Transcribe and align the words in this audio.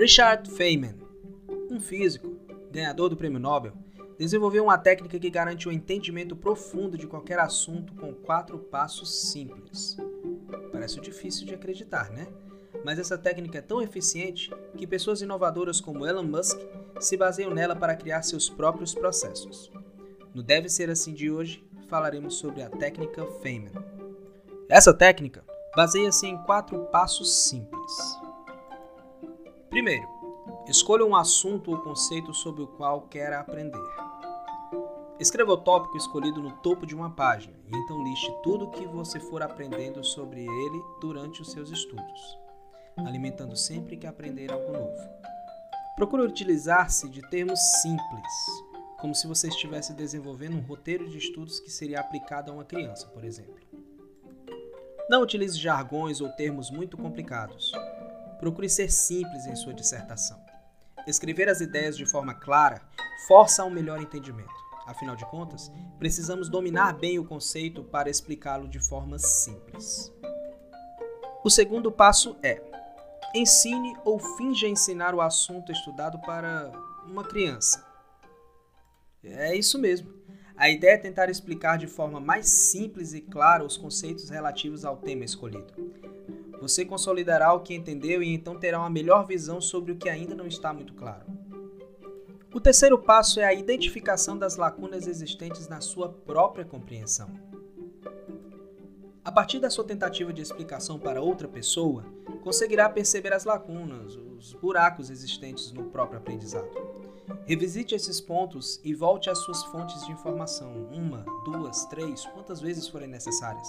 Richard 0.00 0.50
Feynman, 0.52 0.94
um 1.70 1.78
físico, 1.78 2.34
ganhador 2.72 3.10
do 3.10 3.18
prêmio 3.18 3.38
Nobel, 3.38 3.74
desenvolveu 4.18 4.64
uma 4.64 4.78
técnica 4.78 5.18
que 5.18 5.28
garante 5.28 5.68
o 5.68 5.70
um 5.70 5.74
entendimento 5.74 6.34
profundo 6.34 6.96
de 6.96 7.06
qualquer 7.06 7.38
assunto 7.38 7.92
com 7.96 8.14
quatro 8.14 8.58
passos 8.58 9.30
simples. 9.30 9.98
Parece 10.72 10.98
difícil 11.02 11.46
de 11.46 11.54
acreditar, 11.54 12.10
né? 12.12 12.26
Mas 12.82 12.98
essa 12.98 13.18
técnica 13.18 13.58
é 13.58 13.60
tão 13.60 13.82
eficiente 13.82 14.50
que 14.74 14.86
pessoas 14.86 15.20
inovadoras 15.20 15.82
como 15.82 16.06
Elon 16.06 16.22
Musk 16.22 16.58
se 16.98 17.14
baseiam 17.18 17.52
nela 17.52 17.76
para 17.76 17.94
criar 17.94 18.22
seus 18.22 18.48
próprios 18.48 18.94
processos. 18.94 19.70
No 20.32 20.42
Deve 20.42 20.70
Ser 20.70 20.88
Assim 20.88 21.12
de 21.12 21.30
hoje, 21.30 21.62
falaremos 21.90 22.36
sobre 22.36 22.62
a 22.62 22.70
técnica 22.70 23.26
Feynman. 23.42 23.74
Essa 24.66 24.94
técnica 24.94 25.44
baseia-se 25.76 26.26
em 26.26 26.38
quatro 26.38 26.86
passos 26.86 27.30
simples. 27.50 28.19
Primeiro, 29.70 30.08
escolha 30.66 31.06
um 31.06 31.14
assunto 31.14 31.70
ou 31.70 31.78
conceito 31.78 32.34
sobre 32.34 32.60
o 32.60 32.66
qual 32.66 33.02
quer 33.02 33.32
aprender. 33.32 33.78
Escreva 35.20 35.52
o 35.52 35.56
tópico 35.56 35.96
escolhido 35.96 36.42
no 36.42 36.50
topo 36.56 36.84
de 36.84 36.92
uma 36.92 37.08
página 37.08 37.54
e 37.68 37.76
então 37.76 38.02
liste 38.02 38.34
tudo 38.42 38.64
o 38.64 38.70
que 38.72 38.84
você 38.84 39.20
for 39.20 39.42
aprendendo 39.42 40.02
sobre 40.02 40.40
ele 40.40 40.82
durante 41.00 41.40
os 41.40 41.52
seus 41.52 41.70
estudos, 41.70 42.38
alimentando 42.98 43.54
sempre 43.54 43.96
que 43.96 44.08
aprender 44.08 44.50
algo 44.50 44.72
novo. 44.72 45.08
Procure 45.94 46.24
utilizar-se 46.24 47.08
de 47.08 47.22
termos 47.30 47.60
simples, 47.80 48.32
como 48.98 49.14
se 49.14 49.28
você 49.28 49.46
estivesse 49.46 49.92
desenvolvendo 49.92 50.56
um 50.56 50.66
roteiro 50.66 51.08
de 51.08 51.18
estudos 51.18 51.60
que 51.60 51.70
seria 51.70 52.00
aplicado 52.00 52.50
a 52.50 52.54
uma 52.54 52.64
criança, 52.64 53.06
por 53.06 53.22
exemplo. 53.22 53.54
Não 55.08 55.22
utilize 55.22 55.56
jargões 55.56 56.20
ou 56.20 56.28
termos 56.30 56.72
muito 56.72 56.96
complicados. 56.96 57.72
Procure 58.40 58.68
ser 58.68 58.90
simples 58.90 59.46
em 59.46 59.54
sua 59.54 59.74
dissertação. 59.74 60.42
Escrever 61.06 61.48
as 61.48 61.60
ideias 61.60 61.96
de 61.96 62.06
forma 62.06 62.34
clara 62.34 62.82
força 63.28 63.64
um 63.64 63.70
melhor 63.70 64.00
entendimento. 64.00 64.50
Afinal 64.86 65.14
de 65.14 65.24
contas, 65.26 65.70
precisamos 65.98 66.48
dominar 66.48 66.94
bem 66.94 67.18
o 67.18 67.24
conceito 67.24 67.84
para 67.84 68.10
explicá-lo 68.10 68.66
de 68.66 68.80
forma 68.80 69.18
simples. 69.18 70.12
O 71.44 71.50
segundo 71.50 71.92
passo 71.92 72.36
é: 72.42 72.60
ensine 73.34 73.94
ou 74.04 74.18
finja 74.18 74.66
ensinar 74.66 75.14
o 75.14 75.20
assunto 75.20 75.70
estudado 75.70 76.18
para 76.20 76.72
uma 77.06 77.22
criança. 77.22 77.86
É 79.22 79.54
isso 79.54 79.78
mesmo. 79.78 80.19
A 80.60 80.68
ideia 80.68 80.92
é 80.92 80.98
tentar 80.98 81.30
explicar 81.30 81.78
de 81.78 81.86
forma 81.86 82.20
mais 82.20 82.46
simples 82.46 83.14
e 83.14 83.22
clara 83.22 83.64
os 83.64 83.78
conceitos 83.78 84.28
relativos 84.28 84.84
ao 84.84 84.94
tema 84.94 85.24
escolhido. 85.24 85.72
Você 86.60 86.84
consolidará 86.84 87.54
o 87.54 87.60
que 87.60 87.74
entendeu 87.74 88.22
e 88.22 88.28
então 88.28 88.58
terá 88.58 88.78
uma 88.78 88.90
melhor 88.90 89.26
visão 89.26 89.58
sobre 89.58 89.92
o 89.92 89.96
que 89.96 90.10
ainda 90.10 90.34
não 90.34 90.46
está 90.46 90.70
muito 90.70 90.92
claro. 90.92 91.24
O 92.52 92.60
terceiro 92.60 92.98
passo 92.98 93.40
é 93.40 93.44
a 93.46 93.54
identificação 93.54 94.36
das 94.36 94.56
lacunas 94.56 95.06
existentes 95.06 95.66
na 95.66 95.80
sua 95.80 96.10
própria 96.10 96.66
compreensão. 96.66 97.30
A 99.24 99.32
partir 99.32 99.60
da 99.60 99.70
sua 99.70 99.84
tentativa 99.84 100.30
de 100.30 100.42
explicação 100.42 100.98
para 100.98 101.22
outra 101.22 101.48
pessoa, 101.48 102.04
conseguirá 102.44 102.86
perceber 102.90 103.32
as 103.32 103.46
lacunas, 103.46 104.14
os 104.14 104.52
buracos 104.52 105.08
existentes 105.08 105.72
no 105.72 105.84
próprio 105.84 106.18
aprendizado. 106.18 107.09
Revisite 107.46 107.94
esses 107.94 108.20
pontos 108.20 108.80
e 108.84 108.94
volte 108.94 109.28
às 109.28 109.38
suas 109.38 109.62
fontes 109.64 110.04
de 110.06 110.12
informação, 110.12 110.72
uma, 110.92 111.24
duas, 111.44 111.84
três, 111.86 112.24
quantas 112.26 112.60
vezes 112.60 112.88
forem 112.88 113.08
necessárias, 113.08 113.68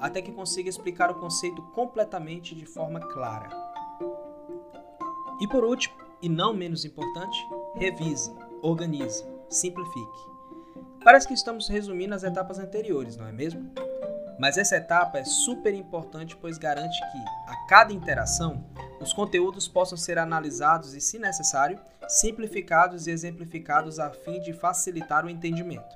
até 0.00 0.20
que 0.20 0.32
consiga 0.32 0.68
explicar 0.68 1.10
o 1.10 1.20
conceito 1.20 1.62
completamente 1.74 2.54
de 2.54 2.66
forma 2.66 3.00
clara. 3.00 3.48
E 5.40 5.48
por 5.48 5.64
último, 5.64 5.94
e 6.20 6.28
não 6.28 6.54
menos 6.54 6.84
importante, 6.84 7.38
revise, 7.74 8.34
organize, 8.62 9.24
simplifique. 9.48 10.34
Parece 11.02 11.28
que 11.28 11.34
estamos 11.34 11.68
resumindo 11.68 12.14
as 12.14 12.24
etapas 12.24 12.58
anteriores, 12.58 13.16
não 13.16 13.26
é 13.26 13.32
mesmo? 13.32 13.70
Mas 14.38 14.56
essa 14.56 14.76
etapa 14.76 15.18
é 15.18 15.24
super 15.24 15.74
importante, 15.74 16.36
pois 16.36 16.58
garante 16.58 16.98
que, 16.98 17.18
a 17.50 17.66
cada 17.68 17.92
interação, 17.92 18.64
os 19.04 19.12
conteúdos 19.12 19.68
possam 19.68 19.98
ser 19.98 20.18
analisados 20.18 20.94
e, 20.94 21.00
se 21.00 21.18
necessário, 21.18 21.78
simplificados 22.08 23.06
e 23.06 23.10
exemplificados 23.10 23.98
a 23.98 24.10
fim 24.10 24.40
de 24.40 24.54
facilitar 24.54 25.26
o 25.26 25.30
entendimento. 25.30 25.94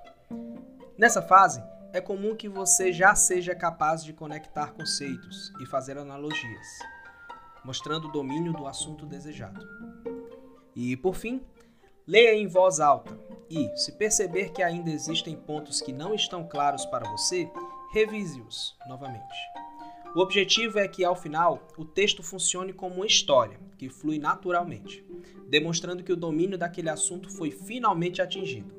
Nessa 0.96 1.22
fase, 1.22 1.62
é 1.90 2.02
comum 2.02 2.36
que 2.36 2.50
você 2.50 2.92
já 2.92 3.14
seja 3.14 3.54
capaz 3.54 4.04
de 4.04 4.12
conectar 4.12 4.72
conceitos 4.72 5.50
e 5.58 5.64
fazer 5.64 5.96
analogias, 5.96 6.66
mostrando 7.64 8.08
o 8.08 8.12
domínio 8.12 8.52
do 8.52 8.66
assunto 8.66 9.06
desejado. 9.06 9.66
E, 10.76 10.94
por 10.94 11.14
fim, 11.14 11.42
leia 12.06 12.34
em 12.34 12.46
voz 12.46 12.78
alta 12.78 13.18
e, 13.48 13.74
se 13.74 13.92
perceber 13.92 14.50
que 14.50 14.62
ainda 14.62 14.90
existem 14.90 15.34
pontos 15.34 15.80
que 15.80 15.94
não 15.94 16.14
estão 16.14 16.46
claros 16.46 16.84
para 16.84 17.08
você, 17.08 17.50
revise-os 17.90 18.76
novamente. 18.86 19.67
O 20.14 20.20
objetivo 20.20 20.78
é 20.78 20.88
que, 20.88 21.04
ao 21.04 21.14
final, 21.14 21.68
o 21.76 21.84
texto 21.84 22.22
funcione 22.22 22.72
como 22.72 22.96
uma 22.96 23.06
história, 23.06 23.60
que 23.76 23.90
flui 23.90 24.18
naturalmente, 24.18 25.04
demonstrando 25.48 26.02
que 26.02 26.12
o 26.12 26.16
domínio 26.16 26.56
daquele 26.56 26.88
assunto 26.88 27.30
foi 27.30 27.50
finalmente 27.50 28.22
atingido. 28.22 28.72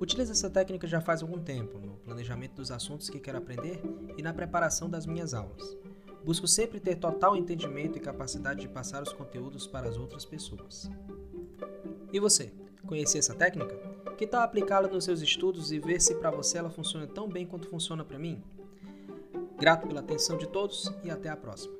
Utilizo 0.00 0.32
essa 0.32 0.50
técnica 0.50 0.86
já 0.86 1.00
faz 1.00 1.22
algum 1.22 1.38
tempo, 1.38 1.78
no 1.78 1.96
planejamento 1.96 2.54
dos 2.54 2.70
assuntos 2.70 3.10
que 3.10 3.20
quero 3.20 3.38
aprender 3.38 3.80
e 4.16 4.22
na 4.22 4.32
preparação 4.32 4.88
das 4.88 5.06
minhas 5.06 5.34
aulas. 5.34 5.76
Busco 6.24 6.48
sempre 6.48 6.80
ter 6.80 6.96
total 6.96 7.36
entendimento 7.36 7.98
e 7.98 8.00
capacidade 8.00 8.62
de 8.62 8.68
passar 8.68 9.02
os 9.02 9.12
conteúdos 9.12 9.66
para 9.66 9.88
as 9.88 9.96
outras 9.96 10.24
pessoas. 10.24 10.90
E 12.12 12.18
você, 12.18 12.52
conhecia 12.86 13.18
essa 13.18 13.34
técnica? 13.34 13.76
Que 14.16 14.26
tal 14.26 14.42
aplicá-la 14.42 14.88
nos 14.88 15.04
seus 15.04 15.20
estudos 15.20 15.72
e 15.72 15.78
ver 15.78 16.00
se 16.00 16.14
para 16.14 16.30
você 16.30 16.58
ela 16.58 16.70
funciona 16.70 17.06
tão 17.06 17.28
bem 17.28 17.46
quanto 17.46 17.68
funciona 17.68 18.04
para 18.04 18.18
mim? 18.18 18.42
Grato 19.62 19.86
pela 19.86 20.00
atenção 20.00 20.36
de 20.36 20.48
todos 20.48 20.92
e 21.04 21.10
até 21.12 21.28
a 21.28 21.36
próxima. 21.36 21.72